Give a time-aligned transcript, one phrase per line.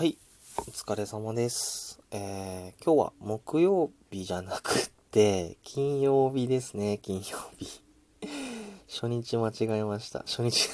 [0.00, 0.16] はい、
[0.56, 2.00] お疲れ様です。
[2.10, 7.82] えー、今日は木曜日じゃなくって、金曜日ですね、金曜日。
[8.88, 10.20] 初日間違えました。
[10.20, 10.70] 初日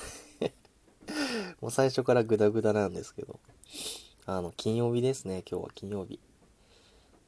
[1.61, 3.41] もう最初からグダグダなんですけど。
[4.27, 6.15] あの、金曜日ですね、今日は金曜日。
[6.15, 6.21] い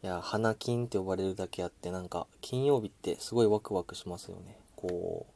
[0.03, 4.57] や、花金って呼ばれるだけあって、なんか、金曜日ってすごいワクワクしますよね。
[4.77, 5.27] こ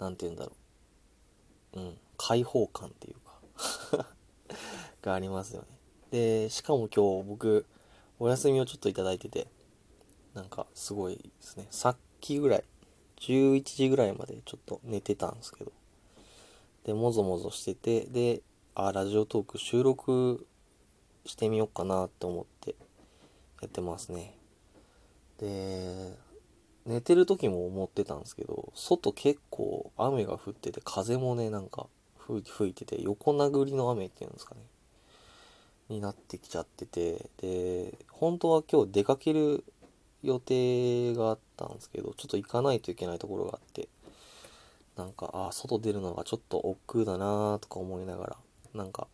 [0.00, 0.52] う、なんて言うんだろ
[1.74, 1.80] う。
[1.80, 4.08] うん、開放感っていうか。
[5.02, 5.68] がありますよね。
[6.10, 7.66] で、しかも今日僕、
[8.18, 9.46] お休みをちょっといただいてて、
[10.34, 11.66] なんかすごいですね。
[11.70, 12.64] さっきぐらい、
[13.20, 15.72] 11時ぐらいまでちょっと寝てたんですけど、
[16.84, 18.42] で、もぞもぞしてて、で、
[18.74, 20.46] あ、ラジオトーク収録
[21.24, 22.74] してみようかなって思って
[23.60, 24.36] やってますね。
[25.38, 26.16] で、
[26.86, 31.86] 寝てる時も思ってたんですけど、外結構雨が降ってて、風もね、なんか
[32.16, 34.60] 吹いてて、横殴りの雨っていうんですかね。
[35.90, 39.64] になってきちゃっててで本当は今日出かける
[40.22, 43.88] 予定があったんですけどちょっと行かないといけないところがあって
[44.96, 48.36] なんかあ外出るのがちょっと億劫だなとか思いながら
[48.74, 49.08] なんか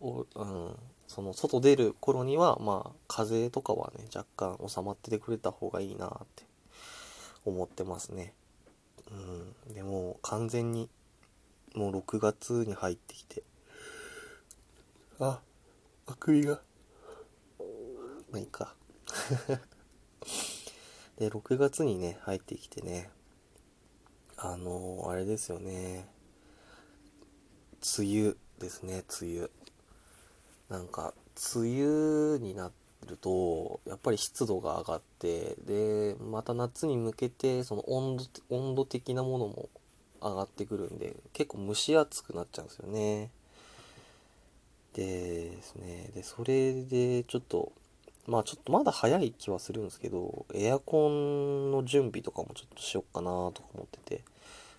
[0.00, 0.76] お、うん、
[1.08, 6.44] その外出る頃にはまあ風邪とかはね若干収まっててくれた方がいいなって
[7.44, 8.34] 思ってますね。
[9.10, 10.88] うんでも完全に
[11.74, 13.42] もう6月に入ってきて
[15.18, 15.40] あ
[16.12, 16.60] あくびが。
[18.30, 18.74] まあいいか。
[21.16, 23.10] で6月にね入ってきてね。
[24.36, 26.06] あのー、あれですよね。
[27.98, 29.50] 梅雨ですね梅雨。
[30.68, 31.14] なんか
[31.54, 32.70] 梅雨にな
[33.06, 39.70] るとやっぱり湿度が上がってでまた夏に向けてその温度温度的なものも
[40.20, 43.30] 上がってくるんで結構蒸し暑くなっちゃうんですよね。
[44.94, 47.72] でですね、で、それでちょっと、
[48.26, 54.22] まあちょっとまだ早い気はするんですけど、エアコンの準備とかもちょっとしよっかなとか思ってて、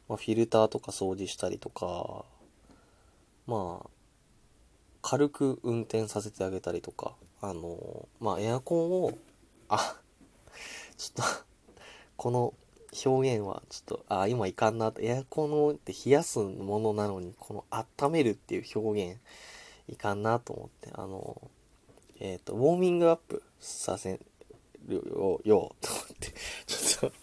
[0.08, 2.26] まあフィルターとか掃除したりとか、
[3.46, 3.90] まあ、
[5.02, 9.18] 軽く運転させてあげたりとか、あの、まあエアコンを、
[9.68, 9.98] あ、
[10.98, 11.44] ちょっと
[12.16, 12.54] この
[13.06, 19.20] 表現はちょっと、あ、今いかんなと、エアコンをって冷やすものなのに、この温めるっていう表現、
[19.88, 21.42] いかんなと思って、あの、
[22.20, 24.20] えっ、ー、と、ウォーミングアップさせ
[24.88, 26.34] るよ、よと思って、
[26.68, 27.18] ちょっと、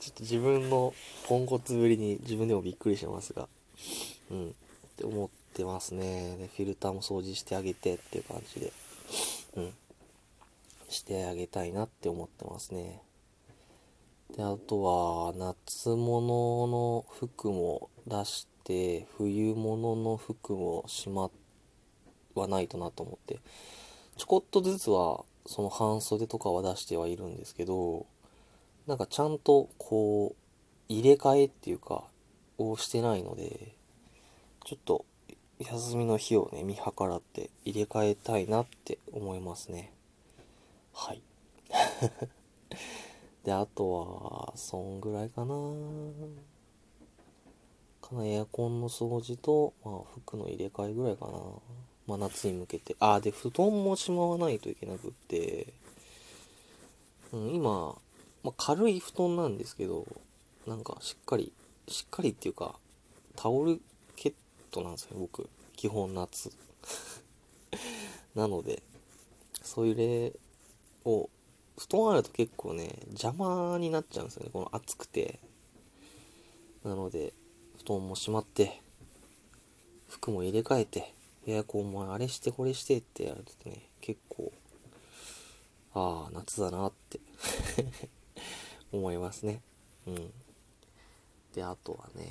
[0.00, 0.94] ちょっと自分の
[1.26, 3.48] ポンコツぶりに自分でもびっくりしてますが、
[4.30, 4.52] うん、っ
[4.96, 6.36] て思ってますね。
[6.38, 8.72] で、フィルターも掃除してあげてっていう感じで、
[9.56, 9.74] うん、
[10.88, 13.02] してあげたいなって思ってますね。
[14.36, 21.47] で、あとは、夏物の服も出して、冬物の服もしまって、
[22.38, 23.40] はないとなと思って。
[24.16, 28.06] ちょこっとずつはその半袖とかは出してはいるんですけど
[28.86, 32.04] なんかちゃんとこう入れ替えっていうか
[32.58, 33.74] をしてないので
[34.64, 35.04] ちょっと
[35.60, 39.92] 休みの日をね見計らって入れ替えたいなって思いますね。
[40.92, 41.22] はい。
[43.44, 45.54] であとはそんぐらいかな。
[48.00, 51.32] かなエアコンの掃除と、まあ、服の入れ替えぐらいかな。
[52.08, 52.96] ま、夏に向けて。
[52.98, 55.74] あ、で、布団もしまわないといけなくって、
[57.32, 57.94] うん、今、
[58.42, 60.06] まあ、軽い布団なんですけど、
[60.66, 61.52] なんかしっかり、
[61.86, 62.76] しっかりっていうか、
[63.36, 63.80] タオル
[64.16, 64.34] ケッ
[64.70, 65.50] トなんですよ、僕。
[65.76, 66.50] 基本夏。
[68.34, 68.82] なので、
[69.62, 70.32] そういう例
[71.04, 71.28] を、
[71.76, 75.40] 布団あると結構ね、邪魔になっちゃうんですよね、この暑くて。
[76.84, 77.34] なので、
[77.84, 78.80] 布団もしまって、
[80.08, 81.14] 服も入れ替えて、
[81.50, 84.52] エアコンもあれしてこれしてってやるとね、結構、
[85.94, 87.20] ああ、夏だなって
[88.92, 89.62] 思いますね。
[90.06, 90.32] うん。
[91.54, 92.30] で、あとはね、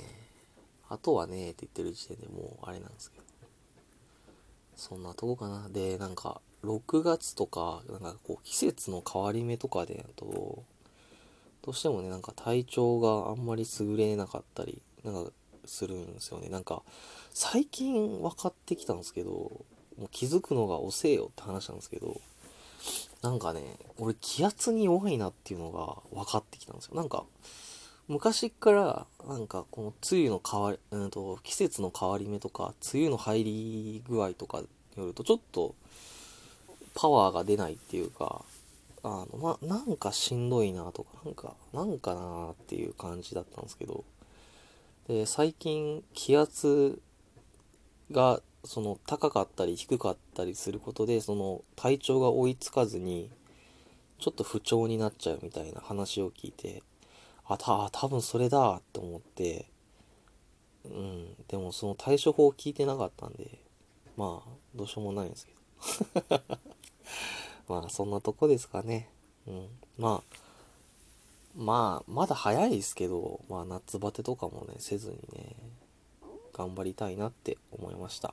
[0.88, 3.24] あとはね、って言ってる時点でもうあれなんですけど。
[4.76, 5.68] そんなとこかな。
[5.68, 10.62] で、なんか、6月とか、なんかこう、季節の変わり目とかでやと、
[11.62, 15.32] どうしてもね、なんか体調があんまり優れなかったり、なんか、
[15.68, 16.48] するんですよね。
[16.48, 16.82] なんか、
[17.32, 22.20] 最近分かってきたんですけど、もう気づくのが遅えよって話なんですけど、
[23.22, 26.94] なんかね、俺気圧に弱いなっていうのが分かってきたんですよ。
[26.94, 27.24] なんか、
[28.06, 34.66] 昔から、なんかこの梅雨の変わり、うんと、季節の変わり目とか、梅雨の入り具合とかに
[34.96, 35.74] よると、ちょっと、
[36.94, 38.44] パワーが出ないっていうか、
[39.02, 44.04] あの、ま、なんかしんどいなとか、なんか、なんかなっていう感じだったんですけど、
[45.08, 47.00] で最近気圧
[48.10, 53.30] がその高かったり低かったりすることでその体調が追いつかずに
[54.18, 56.82] ちょっと不調になっちゃうみたいな話を聞いて
[57.46, 59.66] あた多分それだと思って
[60.84, 63.58] うんでもその対処法を聞いてなかったんで
[64.16, 65.58] まあどうしようもないんですけど。
[67.68, 69.10] まあそんなとこですかね。
[69.46, 69.68] うん
[69.98, 70.47] まあ
[71.58, 75.56] まあまだ早いですけどまあ夏バテとかもねせずにね
[76.54, 78.32] 頑張りたいなって思いました。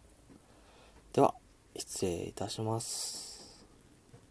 [1.12, 1.34] では
[1.76, 3.25] 失礼いたします。